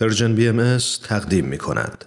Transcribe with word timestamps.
پرژن 0.00 0.34
بی 0.34 0.48
ام 0.48 0.78
تقدیم 1.08 1.44
می 1.44 1.58
کند. 1.58 2.04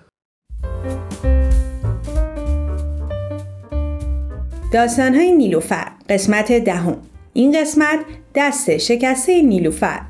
داستانهای 4.73 5.31
نیلوفر 5.31 5.91
قسمت 6.09 6.51
دهم. 6.51 6.97
این 7.33 7.61
قسمت 7.61 7.99
دست 8.35 8.77
شکسته 8.77 9.41
نیلوفر. 9.41 10.01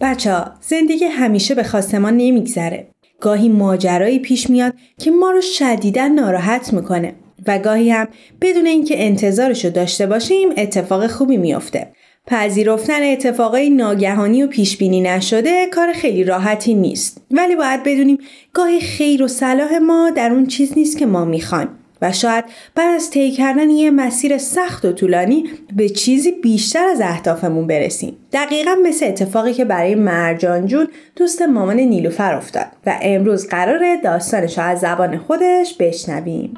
بچه 0.00 0.32
ها 0.32 0.52
زندگی 0.60 1.04
همیشه 1.04 1.54
به 1.54 1.62
خواست 1.62 1.94
ما 1.94 2.10
نمیگذره. 2.10 2.90
گاهی 3.20 3.48
ماجرایی 3.48 4.18
پیش 4.18 4.50
میاد 4.50 4.74
که 4.98 5.10
ما 5.10 5.30
رو 5.30 5.40
شدیدا 5.40 6.06
ناراحت 6.06 6.72
می‌کنه 6.72 7.14
و 7.46 7.58
گاهی 7.58 7.90
هم 7.90 8.08
بدون 8.40 8.66
اینکه 8.66 9.06
انتظارش 9.06 9.64
رو 9.64 9.70
داشته 9.70 10.06
باشیم 10.06 10.48
اتفاق 10.56 11.06
خوبی 11.06 11.36
میافته. 11.36 11.92
پذیرفتن 12.26 13.02
اتفاقای 13.02 13.70
ناگهانی 13.70 14.42
و 14.42 14.46
پیش 14.46 14.76
بینی 14.76 15.00
نشده 15.00 15.66
کار 15.66 15.92
خیلی 15.92 16.24
راحتی 16.24 16.74
نیست. 16.74 17.22
ولی 17.30 17.56
باید 17.56 17.82
بدونیم 17.82 18.18
گاهی 18.52 18.80
خیر 18.80 19.22
و 19.22 19.28
صلاح 19.28 19.78
ما 19.78 20.10
در 20.10 20.32
اون 20.32 20.46
چیز 20.46 20.72
نیست 20.76 20.98
که 20.98 21.06
ما 21.06 21.24
می‌خوایم. 21.24 21.68
و 22.02 22.12
شاید 22.12 22.44
بعد 22.74 22.94
از 22.94 23.10
طی 23.10 23.30
کردن 23.30 23.70
یه 23.70 23.90
مسیر 23.90 24.38
سخت 24.38 24.84
و 24.84 24.92
طولانی 24.92 25.44
به 25.76 25.88
چیزی 25.88 26.32
بیشتر 26.32 26.86
از 26.86 27.00
اهدافمون 27.00 27.66
برسیم. 27.66 28.16
دقیقا 28.32 28.70
مثل 28.82 29.06
اتفاقی 29.06 29.52
که 29.52 29.64
برای 29.64 29.94
مرجان 29.94 30.66
جون 30.66 30.88
دوست 31.16 31.42
مامان 31.42 31.76
نیلوفر 31.76 32.34
افتاد. 32.34 32.66
و 32.86 32.98
امروز 33.02 33.48
قراره 33.48 33.96
داستانش 33.96 34.58
از 34.58 34.80
زبان 34.80 35.18
خودش 35.18 35.74
بشنویم. 35.78 36.54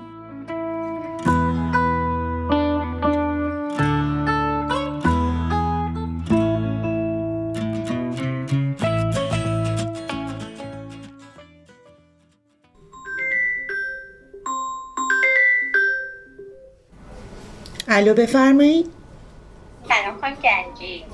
الو 17.92 18.14
بفرمایید. 18.14 18.86
سلام 19.88 20.20
خانم 20.20 20.34
گنجی. 20.34 21.04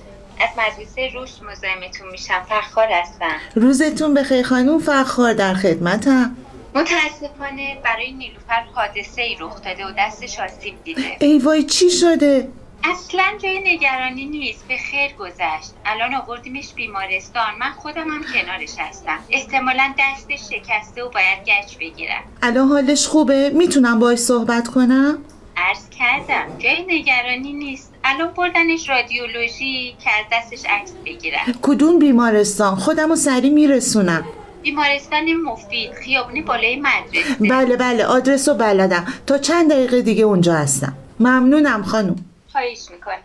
از 0.40 0.48
مدرسه 0.58 1.10
روش 1.14 1.30
مزاحمتون 1.30 2.08
میشم. 2.12 2.42
فخار 2.48 2.88
هستم. 2.92 3.36
روزتون 3.54 4.14
بخیر 4.14 4.42
خانوم 4.42 4.78
فخار 4.78 5.32
در 5.32 5.54
خدمتم. 5.54 6.36
متاسفانه 6.74 7.78
برای 7.84 8.12
نیلوفر 8.12 8.62
حادثه 8.74 9.22
ای 9.22 9.36
رخ 9.40 9.62
داده 9.62 9.86
و 9.86 9.90
دستش 9.98 10.40
آسیب 10.40 10.84
دیده. 10.84 11.16
ای 11.20 11.38
وای 11.38 11.62
چی 11.62 11.90
شده؟ 11.90 12.48
اصلا 12.84 13.24
جای 13.42 13.74
نگرانی 13.74 14.24
نیست. 14.24 14.68
به 14.68 14.76
خیر 14.90 15.12
گذشت. 15.12 15.72
الان 15.86 16.14
آوردیمش 16.14 16.72
بیمارستان. 16.74 17.58
من 17.60 17.70
خودم 17.70 18.08
هم 18.10 18.24
کنارش 18.34 18.74
هستم. 18.78 19.18
احتمالا 19.30 19.94
دستش 19.98 20.40
شکسته 20.40 21.02
و 21.04 21.10
باید 21.10 21.38
گچ 21.46 21.76
بگیرم. 21.80 22.22
الان 22.42 22.68
حالش 22.68 23.06
خوبه؟ 23.06 23.50
می‌تونم 23.50 23.98
باش 23.98 24.18
صحبت 24.18 24.68
کنم؟ 24.68 25.18
عرض 25.59 25.89
کردم 25.98 26.59
جای 26.59 26.84
نگرانی 26.89 27.53
نیست. 27.53 27.95
الان 28.05 28.33
بردنش 28.37 28.89
رادیولوژی 28.89 29.97
که 30.05 30.11
از 30.11 30.27
دستش 30.33 30.67
عکس 30.70 30.92
بگیرم. 31.06 31.41
کدوم 31.62 31.98
بیمارستان؟ 31.98 32.75
خودم 32.75 33.09
رو 33.09 33.17
سریع 33.17 33.53
میرسونم. 33.53 34.25
بیمارستان 34.62 35.33
مفید 35.33 35.92
خیابونی 35.92 36.42
بالای 36.42 36.77
مدرسه. 36.77 37.34
بله 37.51 37.77
بله 37.77 38.05
آدرس 38.05 38.48
رو 38.48 38.55
بلدم. 38.55 39.06
تا 39.27 39.39
چند 39.39 39.70
دقیقه 39.70 40.03
دیگه 40.03 40.25
اونجا 40.25 40.55
هستم. 40.55 40.92
ممنونم 41.20 41.83
خانوم 41.83 42.17
خواهش 42.53 42.79
می‌کنم. 42.92 43.19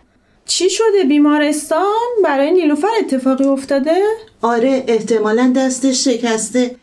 چی 0.46 0.70
شده 0.70 1.04
بیمارستان؟ 1.08 2.08
برای 2.24 2.50
نیلوفر 2.50 2.88
اتفاقی 3.00 3.44
افتاده؟ 3.44 4.02
آره 4.42 4.84
احتمالا 4.88 5.52
دستش 5.56 6.04
شکسته. 6.04 6.76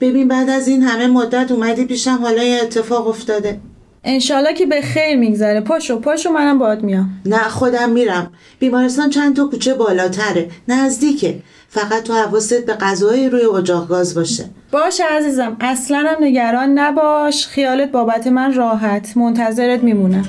ببین 0.00 0.28
بعد 0.28 0.50
از 0.50 0.68
این 0.68 0.82
همه 0.82 1.06
مدت 1.06 1.52
اومدی 1.52 1.84
پیشم 1.84 2.18
حالا 2.22 2.42
یه 2.42 2.62
اتفاق 2.62 3.08
افتاده. 3.08 3.60
انشالله 4.08 4.54
که 4.54 4.66
به 4.66 4.80
خیر 4.80 5.16
میگذره. 5.16 5.60
پاشو 5.60 6.00
پاشو 6.00 6.30
منم 6.30 6.58
باید 6.58 6.82
میام. 6.82 7.10
نه 7.24 7.38
خودم 7.38 7.90
میرم. 7.90 8.32
بیمارستان 8.58 9.10
چند 9.10 9.36
تا 9.36 9.44
کوچه 9.44 9.74
بالاتره. 9.74 10.48
نزدیکه. 10.68 11.38
فقط 11.68 12.02
تو 12.02 12.12
حواست 12.12 12.66
به 12.66 12.72
غذای 12.74 13.28
روی 13.28 13.44
اجاق 13.44 13.88
گاز 13.88 14.14
باشه. 14.14 14.44
باشه 14.72 15.04
عزیزم. 15.04 15.56
اصلا 15.60 15.98
هم 15.98 16.24
نگران 16.24 16.78
نباش. 16.78 17.46
خیالت 17.46 17.90
بابت 17.90 18.26
من 18.26 18.54
راحت. 18.54 19.16
منتظرت 19.16 19.82
میمونم 19.82 20.28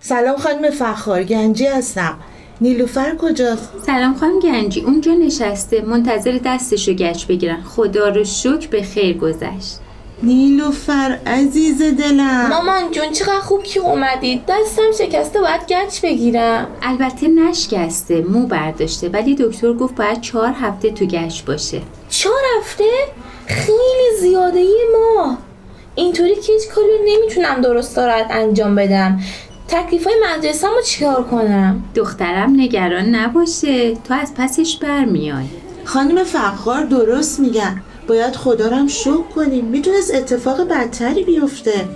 سلام 0.00 0.36
خانم 0.36 0.70
فخار. 0.70 1.22
گنجی 1.24 1.66
هستم. 1.66 2.18
نیلوفر 2.60 3.16
کجاست؟ 3.16 3.72
سلام 3.86 4.14
خانم 4.14 4.38
گنجی 4.38 4.80
اونجا 4.80 5.12
نشسته. 5.12 5.80
منتظر 5.80 6.38
دستشو 6.44 6.92
گچ 6.92 7.26
بگیرن 7.26 7.62
خدا 7.62 8.08
رو 8.08 8.24
شکر 8.24 8.68
به 8.70 8.82
خیر 8.82 9.18
گذشت. 9.18 9.78
نیلوفر 10.22 11.18
عزیز 11.26 11.82
دلم. 11.82 12.48
مامان 12.48 12.90
جون 12.90 13.12
چقدر 13.12 13.40
خوب 13.40 13.62
که 13.62 13.80
اومدید. 13.80 14.42
دستم 14.48 14.92
شکسته 14.98 15.40
باید 15.40 15.60
گچ 15.68 16.00
بگیرم. 16.00 16.66
البته 16.82 17.28
نشکسته 17.28 18.22
مو 18.22 18.46
برداشته. 18.46 19.08
ولی 19.08 19.34
دکتر 19.34 19.72
گفت 19.72 19.94
باید 19.94 20.20
چهار 20.20 20.52
هفته 20.60 20.90
تو 20.90 21.06
گچ 21.06 21.42
باشه. 21.42 21.80
چهار 22.08 22.42
هفته؟ 22.58 22.84
خیلی 23.46 24.20
زیاده 24.20 24.64
ما. 24.92 25.38
اینطوری 25.94 26.34
که 26.34 26.52
هیچ 26.52 26.68
کاری 26.74 26.86
رو 26.86 27.04
نمی‌تونم 27.06 27.60
درست 27.60 27.96
دارد 27.96 28.26
انجام 28.30 28.74
بدم. 28.74 29.20
تکلیف 29.68 30.06
های 30.06 30.14
مدرسه 30.30 30.68
رو 30.68 30.82
چیکار 30.86 31.24
کنم؟ 31.24 31.84
دخترم 31.94 32.52
نگران 32.60 33.14
نباشه. 33.14 33.94
تو 33.94 34.14
از 34.14 34.34
پسش 34.36 34.76
برمیای. 34.76 35.44
خانم 35.84 36.24
فخار 36.24 36.84
درست 36.84 37.40
میگن. 37.40 37.82
باید 38.08 38.36
خدا 38.36 38.68
رو 38.68 38.76
هم 38.76 38.86
شکر 38.88 39.22
کنیم. 39.34 39.64
می‌تونست 39.64 40.14
اتفاق 40.14 40.68
بدتری 40.68 41.24
بیفته. 41.24 41.88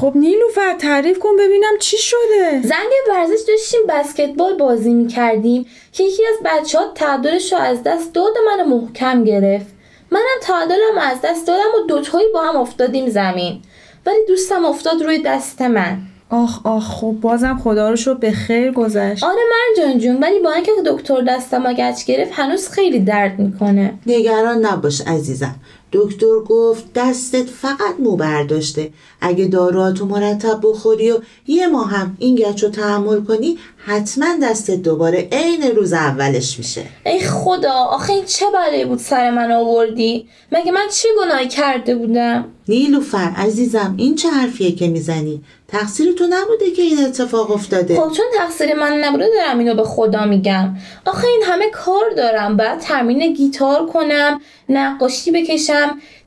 خب 0.00 0.12
نیلوفر 0.14 0.74
تعریف 0.78 1.18
کن 1.18 1.36
ببینم 1.38 1.78
چی 1.80 1.96
شده. 1.96 2.60
زنگ 2.62 2.90
ورزش 3.10 3.44
داشتیم 3.48 3.80
بسکتبال 3.88 4.56
بازی 4.56 4.94
می‌کردیم. 4.94 5.66
که 5.92 6.04
یکی 6.04 6.22
از 6.26 6.36
بچه 6.44 6.78
ها 6.78 6.84
تعادلش 6.94 7.52
رو 7.52 7.58
از 7.58 7.82
دست 7.82 8.12
داد 8.12 8.32
و 8.36 8.40
منو 8.50 8.76
محکم 8.76 9.24
گرفت. 9.24 9.66
منم 10.10 10.40
تعادلم 10.42 10.98
از 11.00 11.18
دست 11.24 11.46
دادم 11.46 11.82
و 11.82 11.86
دوتایی 11.88 12.26
با 12.34 12.42
هم 12.42 12.56
افتادیم 12.56 13.08
زمین. 13.08 13.62
ولی 14.06 14.26
دوستم 14.28 14.64
افتاد 14.64 15.02
روی 15.02 15.22
دست 15.22 15.62
من. 15.62 15.98
آخ 16.30 16.66
آخ 16.66 16.84
خب 16.84 17.14
بازم 17.20 17.60
خدا 17.64 17.90
رو 17.90 17.96
شو 17.96 18.14
به 18.14 18.30
خیر 18.30 18.72
گذشت. 18.72 19.24
آره 19.24 19.42
مرجان 19.50 19.98
جون 19.98 20.16
ولی 20.22 20.38
با 20.38 20.52
اینکه 20.52 20.72
دکتر 20.86 21.20
دستم 21.20 21.72
گچ 21.72 22.04
گرفت 22.04 22.32
هنوز 22.34 22.68
خیلی 22.68 22.98
درد 22.98 23.38
می‌کنه. 23.38 23.94
نگران 24.06 24.66
نباش 24.66 25.00
عزیزم. 25.00 25.54
دکتر 25.92 26.40
گفت 26.48 26.92
دستت 26.94 27.46
فقط 27.46 27.94
مو 27.98 28.16
برداشته. 28.16 28.90
اگه 29.20 29.44
داروهاتو 29.44 30.06
مرتب 30.06 30.60
بخوری 30.62 31.10
و 31.10 31.18
یه 31.46 31.66
ماه 31.66 31.90
هم 31.90 32.16
این 32.18 32.34
گچ 32.34 32.64
رو 32.64 32.70
تحمل 32.70 33.20
کنی 33.20 33.58
حتما 33.76 34.26
دستت 34.42 34.82
دوباره 34.82 35.28
عین 35.32 35.62
روز 35.76 35.92
اولش 35.92 36.58
میشه. 36.58 36.82
ای 37.06 37.20
خدا 37.20 37.72
آخه 37.72 38.12
این 38.12 38.24
چه 38.24 38.46
بلایی 38.54 38.84
بود 38.84 38.98
سر 38.98 39.30
من 39.30 39.52
آوردی؟ 39.52 40.28
مگه 40.52 40.72
من 40.72 40.86
چه 40.92 41.08
گناهی 41.24 41.48
کرده 41.48 41.94
بودم؟ 41.94 42.44
نیلوفر 42.68 43.32
عزیزم 43.36 43.94
این 43.96 44.14
چه 44.14 44.28
حرفیه 44.28 44.72
که 44.72 44.88
می‌زنی؟ 44.88 45.42
تقصیر 45.68 46.12
تو 46.12 46.24
نبوده 46.30 46.70
که 46.70 46.82
این 46.82 47.04
اتفاق 47.04 47.50
افتاده. 47.50 47.96
خب 47.96 48.12
چون 48.12 48.26
تقصیر 48.38 48.74
من 48.74 48.92
نبوده 49.04 49.28
دارم 49.38 49.58
اینو 49.58 49.74
به 49.74 49.84
خدا 49.84 50.24
میگم. 50.24 50.76
آخه 51.06 51.26
این 51.26 51.42
همه 51.44 51.70
کار 51.70 52.10
دارم. 52.16 52.56
بعد 52.56 52.78
تمرین 52.78 53.32
گیتار 53.32 53.86
کنم 53.86 54.40
نقاشی 54.68 55.30
بکشم 55.30 55.79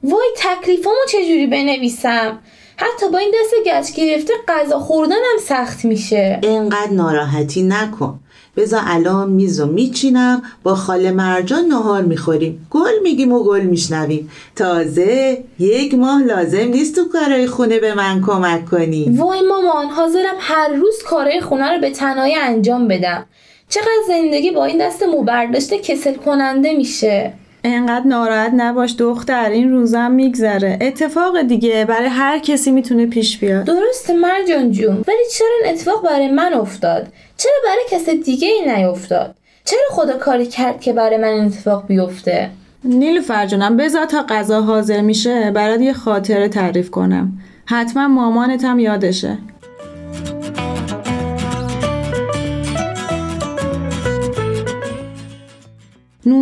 وای 0.04 0.28
تکلیفامو 0.38 0.98
چجوری 1.10 1.48
بنویسم؟ 1.48 2.40
حتی 2.78 3.10
با 3.10 3.18
این 3.18 3.34
دست 3.42 3.54
گچ 3.66 3.96
گرفته 3.96 4.34
غذا 4.48 4.80
خوردنم 4.80 5.38
سخت 5.46 5.86
میشه. 5.86 6.40
اینقدر 6.44 6.92
ناراحتی 6.92 7.64
نکن. 7.64 8.20
بذار 8.58 8.82
الان 8.86 9.30
میز 9.30 9.60
و 9.60 9.66
میچینم 9.66 10.42
با 10.64 10.76
خاله 10.76 11.12
مرجان 11.12 11.66
نهار 11.66 12.02
می‌خوریم. 12.02 12.68
گل 12.70 13.00
میگیم 13.04 13.32
و 13.32 13.44
گل 13.44 13.62
میشنویم. 13.62 14.32
تازه 14.56 15.44
یک 15.60 15.94
ماه 15.94 16.24
لازم 16.24 16.68
نیست 16.68 16.96
تو 16.96 17.10
کارهای 17.14 17.48
خونه 17.48 17.80
به 17.80 17.94
من 17.94 18.22
کمک 18.22 18.66
کنی. 18.66 19.18
وای 19.18 19.42
مامان 19.42 19.86
حاضرم 19.86 20.36
هر 20.40 20.68
روز 20.68 21.04
کارهای 21.04 21.42
خونه 21.42 21.72
رو 21.76 21.82
به 21.82 21.90
تنهایی 21.90 22.36
انجام 22.36 22.88
بدم. 22.88 23.26
چقدر 23.70 24.02
زندگی 24.08 24.52
با 24.52 24.66
این 24.66 24.88
دست 24.88 25.04
مو 25.04 25.24
برداشته 25.24 25.78
کسل 25.78 26.14
کننده 26.14 26.74
میشه. 26.74 27.34
انقدر 27.64 28.08
ناراحت 28.08 28.52
نباش 28.56 28.96
دختر 29.00 29.50
این 29.50 29.72
روزم 29.72 30.12
میگذره. 30.12 30.78
اتفاق 30.82 31.42
دیگه 31.42 31.86
برای 31.86 32.08
هر 32.08 32.40
کسی 32.40 32.72
می‌تونه 32.72 33.06
پیش 33.06 33.38
بیاد. 33.38 33.64
درسته 33.66 34.14
مرجان 34.14 34.72
جون 34.72 35.04
ولی 35.08 35.24
چرا 35.32 35.48
این 35.64 35.74
اتفاق 35.74 36.06
برای 36.06 36.32
من 36.32 36.54
افتاد؟ 36.54 37.08
چرا 37.38 37.52
برای 37.66 37.84
کس 37.92 38.10
دیگه 38.10 38.48
ای 38.48 38.76
نیفتاد؟ 38.76 39.36
چرا 39.66 39.80
خدا 39.92 40.18
کاری 40.18 40.46
کرد 40.46 40.82
که 40.82 40.94
برای 40.94 41.18
من 41.18 41.28
این 41.28 41.46
اتفاق 41.46 41.88
بیفته؟ 41.88 42.50
نیلوفر 42.84 43.46
جونم 43.46 43.78
بذار 43.78 44.06
تا 44.06 44.26
غذا 44.30 44.62
حاضر 44.62 45.02
میشه 45.02 45.52
برات 45.52 45.82
یه 45.82 45.94
خاطره 45.94 46.50
تعریف 46.50 46.90
کنم. 46.90 47.32
حتما 47.66 48.08
مامانت 48.08 48.64
هم 48.66 48.80
یادشه. 48.80 49.38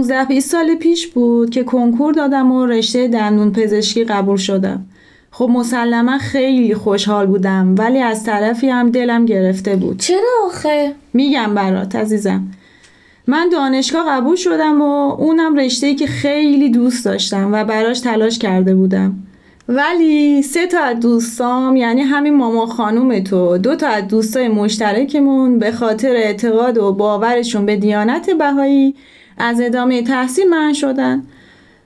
19 0.01 0.25
20 0.25 0.51
سال 0.51 0.75
پیش 0.75 1.07
بود 1.07 1.49
که 1.49 1.63
کنکور 1.63 2.13
دادم 2.13 2.51
و 2.51 2.65
رشته 2.65 3.07
دندون 3.07 3.51
پزشکی 3.51 4.03
قبول 4.03 4.37
شدم. 4.37 4.85
خب 5.31 5.49
مسلما 5.53 6.17
خیلی 6.17 6.75
خوشحال 6.75 7.25
بودم 7.25 7.75
ولی 7.77 7.99
از 7.99 8.23
طرفی 8.23 8.69
هم 8.69 8.89
دلم 8.89 9.25
گرفته 9.25 9.75
بود. 9.75 9.99
چرا 9.99 10.29
آخه؟ 10.45 10.95
میگم 11.13 11.55
برات 11.55 11.95
عزیزم. 11.95 12.43
من 13.27 13.49
دانشگاه 13.49 14.05
قبول 14.09 14.35
شدم 14.35 14.81
و 14.81 15.15
اونم 15.19 15.55
رشته 15.55 15.95
که 15.95 16.07
خیلی 16.07 16.69
دوست 16.69 17.05
داشتم 17.05 17.53
و 17.53 17.63
براش 17.63 17.99
تلاش 17.99 18.39
کرده 18.39 18.75
بودم. 18.75 19.15
ولی 19.69 20.41
سه 20.41 20.67
تا 20.67 20.79
از 20.79 20.99
دوستام 20.99 21.75
یعنی 21.75 22.01
همین 22.01 22.35
ماما 22.35 22.65
خانوم 22.65 23.19
تو 23.19 23.57
دو 23.57 23.75
تا 23.75 23.87
از 23.87 24.07
دوستای 24.07 24.47
مشترکمون 24.47 25.59
به 25.59 25.71
خاطر 25.71 26.15
اعتقاد 26.15 26.77
و 26.77 26.93
باورشون 26.93 27.65
به 27.65 27.75
دیانت 27.75 28.29
بهایی 28.29 28.95
از 29.41 29.61
ادامه 29.61 30.03
تحصیل 30.03 30.49
من 30.49 30.73
شدن. 30.73 31.23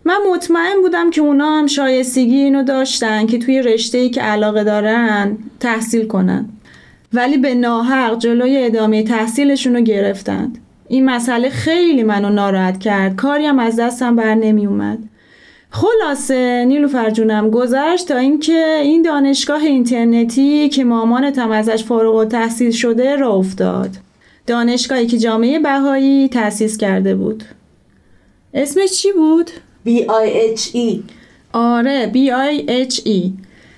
من 0.06 0.18
مطمئن 0.34 0.82
بودم 0.82 1.10
که 1.10 1.22
اونا 1.22 1.58
هم 1.58 1.68
شایستگی 1.68 2.38
اینو 2.38 2.64
داشتن 2.64 3.26
که 3.26 3.40
توی 3.40 3.62
رشته 3.62 4.10
که 4.10 4.22
علاقه 4.22 4.64
دارن 4.64 5.38
تحصیل 5.60 6.08
کنن. 6.08 6.50
ولی 7.14 7.38
به 7.38 7.56
ناحق 7.56 8.20
جلوی 8.20 8.64
ادامه 8.64 9.04
تحصیلشون 9.04 9.76
رو 9.76 9.82
گرفتند. 9.82 10.58
این 10.88 11.06
مسئله 11.06 11.50
خیلی 11.50 12.04
منو 12.04 12.30
ناراحت 12.30 12.80
کرد. 12.80 13.16
کاری 13.16 13.46
هم 13.46 13.60
از 13.60 13.80
دستم 13.80 14.16
بر 14.16 14.36
نمی 14.36 14.66
اومد 14.66 14.98
خلاصه 15.76 16.66
نیلو 16.68 16.88
فرجونم 16.88 17.50
گذشت 17.50 18.08
تا 18.08 18.18
اینکه 18.18 18.80
این 18.84 19.02
دانشگاه 19.02 19.64
اینترنتی 19.64 20.70
که 20.70 20.84
مامانتم 20.84 21.52
ازش 21.52 21.84
فارغ 21.84 22.28
تحصیل 22.28 22.72
شده 22.72 23.16
را 23.16 23.34
افتاد. 23.34 23.90
دانشگاهی 24.48 25.08
که 25.08 25.18
جامعه 25.18 25.60
بهایی 25.60 26.28
تأسیس 26.28 26.78
کرده 26.78 27.16
بود. 27.16 27.44
اسمش 28.54 28.92
چی 28.92 29.12
بود؟ 29.12 29.52
B-I-H-E 29.88 31.00
آره 31.54 32.12
B-I-H-E 32.14 33.32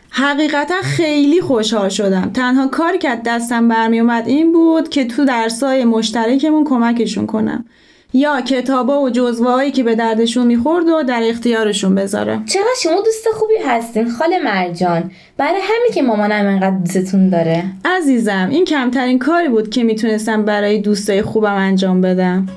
حقیقتا 0.09 0.81
خیلی 0.83 1.41
خوشحال 1.41 1.89
شدم. 1.89 2.31
تنها 2.33 2.67
کاری 2.67 2.97
که 2.97 3.21
دستم 3.25 3.67
برمی 3.67 3.99
اومد 3.99 4.27
این 4.27 4.53
بود 4.53 4.89
که 4.89 5.05
تو 5.05 5.25
درسای 5.25 5.85
مشترکمون 5.85 6.63
کمکشون 6.63 7.25
کنم. 7.25 7.65
یا 8.13 8.41
کتابا 8.41 9.01
و 9.01 9.09
جزوه 9.09 9.69
که 9.71 9.83
به 9.83 9.95
دردشون 9.95 10.47
می‌خورد 10.47 10.87
و 10.87 11.03
در 11.03 11.21
اختیارشون 11.23 11.95
بذارم 11.95 12.45
چقدر 12.45 12.65
شما 12.83 13.01
دوست 13.01 13.27
خوبی 13.33 13.53
هستین 13.65 14.09
خاله 14.09 14.39
مرجان 14.39 15.11
برای 15.37 15.61
همین 15.63 15.91
که 15.93 16.01
مامانم 16.01 16.45
انقدر 16.45 16.77
دوستتون 16.77 17.29
داره. 17.29 17.63
عزیزم 17.85 18.47
این 18.51 18.65
کمترین 18.65 19.19
کاری 19.19 19.49
بود 19.49 19.69
که 19.69 19.83
می‌تونستم 19.83 20.45
برای 20.45 20.81
دوستای 20.81 21.21
خوبم 21.21 21.55
انجام 21.55 22.01
بدم. 22.01 22.47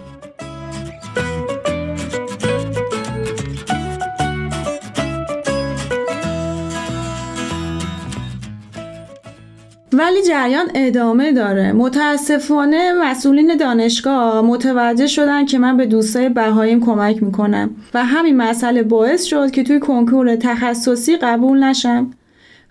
ولی 9.93 10.23
جریان 10.23 10.67
ادامه 10.75 11.33
داره. 11.33 11.73
متاسفانه 11.73 12.93
مسئولین 12.93 13.57
دانشگاه 13.57 14.41
متوجه 14.41 15.07
شدن 15.07 15.47
که 15.47 15.59
من 15.59 15.77
به 15.77 15.87
دوستای 15.87 16.29
بهاییم 16.29 16.81
کمک 16.81 17.23
می‌کنم 17.23 17.71
و 17.95 18.05
همین 18.05 18.37
مسئله 18.37 18.83
باعث 18.83 19.25
شد 19.25 19.51
که 19.51 19.63
توی 19.63 19.81
کنکور 19.81 20.37
تخصصی 20.37 21.17
قبول 21.17 21.65
نشم. 21.65 22.11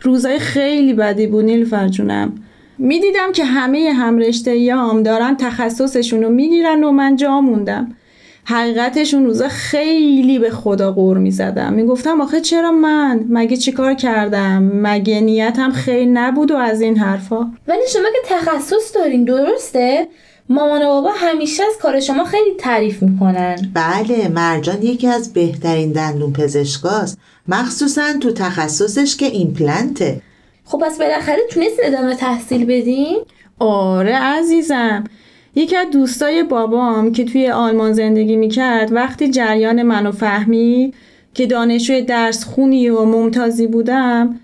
روزای 0.01 0.39
خیلی 0.39 0.93
بدی 0.93 1.27
بود 1.27 1.45
نیل 1.45 1.65
فرجونم 1.65 2.33
می‌دیدم 2.77 3.31
که 3.31 3.45
همه 3.45 3.93
همرشته 3.95 4.57
یام 4.57 5.03
دارن 5.03 5.35
تخصصشون 5.35 6.23
رو 6.23 6.29
می‌گیرن 6.29 6.83
و 6.83 6.91
من 6.91 7.15
جا 7.15 7.41
موندم. 7.41 7.95
حقیقتش 8.49 9.13
اون 9.13 9.25
روزا 9.25 9.47
خیلی 9.47 10.39
به 10.39 10.49
خدا 10.49 10.91
غور 10.91 11.17
می‌زدم 11.17 11.73
می‌گفتم 11.73 12.21
آخه 12.21 12.41
چرا 12.41 12.71
من؟ 12.71 13.25
مگه 13.29 13.57
چیکار 13.57 13.93
کردم؟ 13.93 14.71
مگه 14.73 15.19
نیتم 15.19 15.71
خیلی 15.71 16.11
نبود 16.13 16.51
و 16.51 16.55
از 16.55 16.81
این 16.81 16.97
حرفا؟ 16.97 17.51
ولی 17.67 17.81
شما 17.93 18.03
که 18.03 18.35
تخصص 18.35 18.95
دارین 18.95 19.23
درسته؟ 19.23 20.07
مامان 20.49 20.81
و 20.81 20.85
بابا 20.85 21.11
همیشه 21.15 21.63
از 21.63 21.77
کار 21.81 21.99
شما 21.99 22.23
خیلی 22.23 22.55
تعریف 22.57 23.03
می‌کنن. 23.03 23.55
بله 23.73 24.27
مرجان 24.27 24.83
یکی 24.83 25.07
از 25.07 25.33
بهترین 25.33 25.91
دندون 25.91 26.33
پزشکاست. 26.33 27.17
مخصوصا 27.47 28.03
تو 28.21 28.31
تخصصش 28.31 29.17
که 29.17 29.25
ایمپلنته. 29.25 30.21
خب 30.65 30.77
پس 30.85 30.97
بالاخره 30.97 31.39
تونستین 31.49 31.85
ادامه 31.85 32.15
تحصیل 32.15 32.65
بدین؟ 32.65 33.17
آره 33.59 34.15
عزیزم. 34.15 35.03
یکی 35.59 35.75
از 35.75 35.87
دوستای 35.91 36.43
بابام 36.43 37.11
که 37.11 37.25
توی 37.25 37.49
آلمان 37.49 37.93
زندگی 37.93 38.35
می‌کرد 38.35 38.93
وقتی 38.93 39.29
جریان 39.29 39.83
منو 39.83 40.11
فهمید 40.11 40.93
که 41.33 41.45
دانشجوی 41.45 42.01
درس 42.01 42.45
خونی 42.45 42.89
و 42.89 43.05
ممتازی 43.05 43.67
بودم 43.67 44.39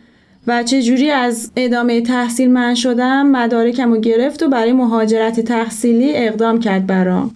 و 0.48 0.64
چجوری 0.64 1.10
از 1.10 1.52
ادامه 1.56 2.02
تحصیل 2.02 2.52
من 2.52 2.76
شدم 2.76 3.28
مدارکم 3.28 3.94
رو 3.94 4.00
گرفت 4.00 4.44
و 4.44 4.48
برای 4.50 4.74
مهاجرت 4.74 5.40
تحصیلی 5.40 6.12
اقدام 6.16 6.60
کرد 6.60 6.88
برام. 6.88 7.32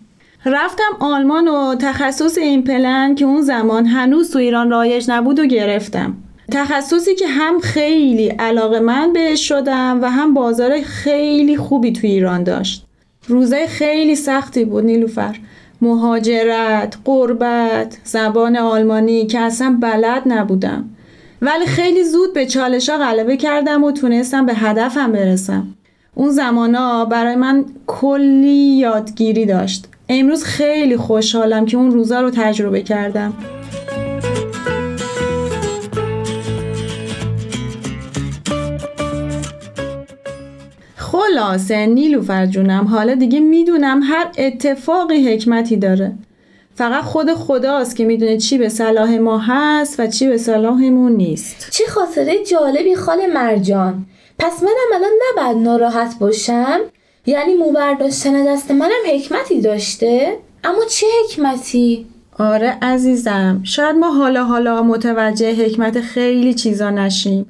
رفتم 0.46 0.96
آلمان 1.00 1.48
و 1.48 1.76
تخصص 1.76 2.38
این 2.38 3.16
که 3.16 3.26
اون 3.26 3.42
زمان 3.42 3.86
هنوز 3.86 4.32
تو 4.32 4.40
ایران 4.40 4.70
رایج 4.70 5.12
نبود 5.12 5.40
و 5.40 5.46
گرفتم. 5.46 6.18
تخصصی 6.52 7.16
که 7.16 7.28
هم 7.28 7.60
خیلی 7.60 8.28
علاقه 8.28 8.80
من 8.80 9.14
بهش 9.14 9.48
شدم 9.48 10.00
و 10.02 10.10
هم 10.10 10.34
بازار 10.34 10.82
خیلی 10.82 11.58
خوبی 11.58 11.92
تو 11.92 12.08
ایران 12.08 12.44
داشت. 12.44 12.89
روزه 13.30 13.68
خیلی 13.68 14.16
سختی 14.16 14.66
بود 14.66 14.86
نیلوفر. 14.86 15.36
مهاجرت، 15.82 16.98
قربت، 17.06 17.98
زبان 18.04 18.58
آلمانی 18.58 19.26
که 19.26 19.40
اصلا 19.40 19.78
بلد 19.82 20.24
نبودم. 20.26 20.90
ولی 21.42 21.66
خیلی 21.66 22.04
زود 22.04 22.34
به 22.34 22.46
چالش 22.46 22.90
ها 22.90 22.98
غلبه 22.98 23.38
کردم 23.38 23.84
و 23.84 23.92
تونستم 23.92 24.46
به 24.46 24.54
هدفم 24.54 25.12
برسم. 25.12 25.68
اون 26.16 26.30
زمانا 26.30 27.06
برای 27.06 27.36
من 27.36 27.66
کلی 27.88 28.78
یادگیری 28.78 29.46
داشت. 29.46 29.88
امروز 30.10 30.44
خیلی 30.44 30.98
خوشحالم 30.98 31.66
که 31.66 31.78
اون 31.78 31.92
روزا 31.92 32.22
رو 32.22 32.30
تجربه 32.30 32.82
کردم. 32.82 33.34
خلاصه 41.20 41.86
نیلوفر 41.86 42.46
جونم 42.46 42.88
حالا 42.88 43.16
دیگه 43.16 43.40
می‌دونم 43.40 44.02
هر 44.04 44.28
اتفاقی 44.38 45.34
حکمتی 45.34 45.78
داره. 45.78 46.12
فقط 46.76 47.04
خود 47.04 47.34
خداست 47.34 47.96
که 47.96 48.06
می‌دونه 48.06 48.38
چی 48.38 48.58
به 48.58 48.70
صلاح 48.70 49.18
ما 49.18 49.38
هست 49.38 50.00
و 50.00 50.08
چی 50.08 50.28
به 50.28 50.38
صلاحمون 50.38 51.12
نیست. 51.12 51.70
چه 51.72 51.84
خاطره 51.88 52.44
جالبی 52.44 52.96
خاله 52.96 53.28
مرجان. 53.28 54.06
پس 54.40 54.64
منم 54.64 54.96
الان 54.96 55.12
نباید 55.32 55.58
ناراحت 55.58 56.20
باشم؟ 56.20 56.80
یعنی 57.26 57.54
مو 57.54 57.72
برداشتن 57.72 58.46
دست 58.46 58.72
منم 58.72 59.04
حکمتی 59.14 59.62
داشته؟ 59.62 60.38
اما 60.64 60.86
چه 60.90 61.06
حکمتی؟ 61.24 62.06
آره 62.40 62.78
عزیزم 62.82 63.62
شاید 63.64 63.96
ما 63.96 64.12
حالا 64.12 64.44
حالا 64.44 64.84
متوجه 64.84 65.66
حکمت 65.66 66.02
خیلی 66.02 66.54
چیزا 66.54 66.90
نشیم. 66.90 67.46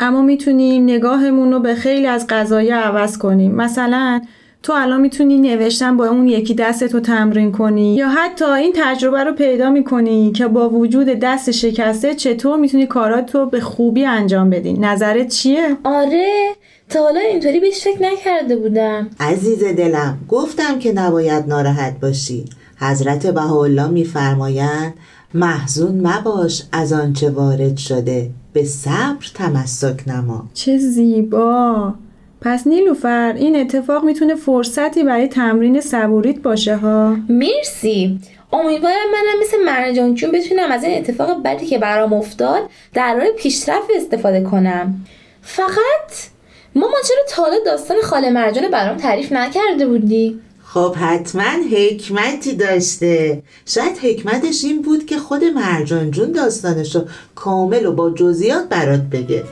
اما 0.00 0.22
می‌تونیم 0.22 0.84
نگاهمون 0.84 1.52
رو 1.52 1.60
به 1.60 1.74
خیلی 1.74 2.06
از 2.06 2.26
قضایی 2.28 2.70
عوض 2.70 3.18
کنیم. 3.18 3.54
مثلا 3.54 4.20
تو 4.62 4.72
الان 4.76 5.00
می‌تونی 5.00 5.38
نوشتن 5.38 5.96
با 5.96 6.06
اون 6.06 6.28
یکی 6.28 6.54
دست 6.54 6.84
تو 6.84 7.00
تمرین 7.00 7.52
کنی 7.52 7.94
یا 7.94 8.08
حتی 8.08 8.44
این 8.44 8.72
تجربه 8.76 9.24
رو 9.24 9.32
پیدا 9.32 9.70
می‌کنی 9.70 10.32
که 10.32 10.48
با 10.48 10.68
وجود 10.68 11.06
دست 11.06 11.50
شکسته 11.50 12.14
چطور 12.14 12.58
می‌تونی 12.58 12.86
کارات 12.86 13.34
رو 13.34 13.46
به 13.46 13.60
خوبی 13.60 14.04
انجام 14.04 14.50
بدی. 14.50 14.72
نظرت 14.72 15.28
چیه؟ 15.28 15.76
آره 15.84 16.48
تا 16.88 17.00
حالا 17.02 17.20
اینطوری 17.20 17.60
بهش 17.60 17.80
فکر 17.84 18.02
نکرده 18.02 18.56
بودم. 18.56 19.10
عزیز 19.20 19.64
دلم 19.64 20.18
گفتم 20.28 20.78
که 20.78 20.92
نباید 20.92 21.48
ناراحت 21.48 22.00
باشی. 22.00 22.44
حضرت 22.80 23.26
بهاءالله 23.26 23.88
میفرمایند 23.88 24.94
محزون 25.34 26.06
مباش 26.06 26.62
از 26.72 26.92
آنچه 26.92 27.30
وارد 27.30 27.76
شده. 27.76 28.30
به 28.56 28.64
صبر 28.64 29.26
تمسک 29.34 30.08
نما. 30.08 30.44
چه 30.54 30.78
زیبا. 30.78 31.94
پس 32.40 32.66
نیلوفر 32.66 33.34
این 33.36 33.56
اتفاق 33.56 34.04
می‌تونه 34.04 34.34
فرصتی 34.34 35.04
برای 35.04 35.28
تمرین 35.28 35.80
صبوریت 35.80 36.42
باشه 36.42 36.76
ها. 36.76 37.16
مرسی. 37.28 38.20
امیدوارم 38.52 39.10
منم 39.12 39.40
مثل 39.40 39.56
مرجان 39.64 40.14
جون 40.14 40.32
بتونم 40.32 40.72
از 40.72 40.84
این 40.84 40.98
اتفاق 40.98 41.42
بدی 41.42 41.66
که 41.66 41.78
برام 41.78 42.12
افتاد 42.12 42.62
در 42.94 43.14
راه 43.14 43.30
پیشرفت 43.38 43.88
استفاده 43.96 44.40
کنم. 44.40 44.94
فقط 45.42 46.12
مامان 46.74 47.00
چرا 47.08 47.24
تا 47.28 47.58
داستان 47.66 47.96
خاله 48.02 48.30
مرجان 48.30 48.70
برام 48.70 48.96
تعریف 48.96 49.32
نکرده 49.32 49.86
بودی؟ 49.86 50.40
خب 50.76 50.96
حتما 50.96 51.52
حکمتی 51.72 52.54
داشته. 52.54 53.42
شاید 53.66 53.98
حکمتش 53.98 54.64
این 54.64 54.82
بود 54.82 55.06
که 55.06 55.18
خود 55.18 55.44
مرجان 55.44 56.10
جون 56.10 56.32
داستانش 56.32 56.96
رو 56.96 57.02
کامل 57.34 57.86
و 57.86 57.92
با 57.92 58.10
جزئیات 58.10 58.68
برات 58.68 59.00
بگه. 59.00 59.44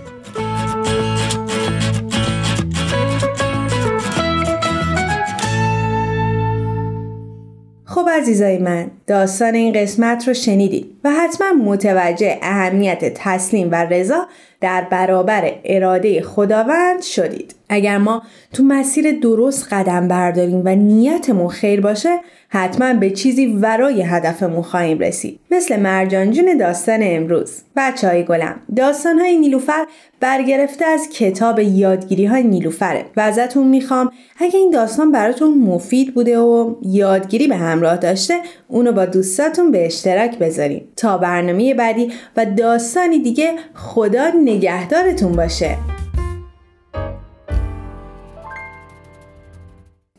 خب 7.85 8.09
عزیزای 8.09 8.59
من 8.59 8.91
داستان 9.07 9.55
این 9.55 9.73
قسمت 9.73 10.29
رو 10.29 10.35
شنیدید 10.35 10.87
و 11.05 11.11
حتما 11.11 11.53
متوجه 11.53 12.39
اهمیت 12.43 13.15
تسلیم 13.15 13.69
و 13.73 13.75
رضا 13.75 14.27
در 14.61 14.87
برابر 14.91 15.53
اراده 15.65 16.23
خداوند 16.23 17.03
شدید. 17.03 17.55
اگر 17.75 17.99
ما 17.99 18.23
تو 18.53 18.63
مسیر 18.63 19.21
درست 19.21 19.69
قدم 19.73 20.09
برداریم 20.09 20.63
و 20.65 20.69
نیتمون 20.69 21.49
خیر 21.49 21.81
باشه 21.81 22.21
حتما 22.49 22.95
به 22.95 23.11
چیزی 23.11 23.47
ورای 23.47 24.03
هدفمون 24.03 24.63
خواهیم 24.63 24.99
رسید. 24.99 25.41
مثل 25.51 25.81
مرجان 25.81 26.31
جون 26.31 26.57
داستان 26.57 26.99
امروز. 27.03 27.63
بچه 27.77 28.09
های 28.09 28.25
گلم 28.25 28.55
داستان 28.77 29.19
های 29.19 29.39
نیلوفر 29.39 29.87
برگرفته 30.21 30.85
از 30.85 31.09
کتاب 31.09 31.59
یادگیری 31.59 32.25
های 32.25 32.43
نیلوفره. 32.43 33.05
و 33.17 33.21
ازتون 33.21 33.67
می‌خوام 33.67 34.11
اگه 34.39 34.59
این 34.59 34.71
داستان 34.71 35.13
براتون 35.13 35.59
مفید 35.59 36.15
بوده 36.15 36.39
و 36.39 36.75
یادگیری 36.83 37.47
به 37.47 37.57
همراه 37.57 37.97
داشته 37.97 38.35
اونو 38.69 38.93
با 38.93 39.05
دوستاتون 39.05 39.71
به 39.71 39.87
اشتراک 39.87 40.39
بذاریم 40.39 40.89
تا 40.97 41.19
برنامه 41.19 41.75
بعدی 41.75 42.13
و 42.37 42.47
داستانی 42.47 43.19
دیگه 43.19 43.53
خدا 43.75 44.29
نگهدارتون 44.29 45.33
باشه. 45.33 45.77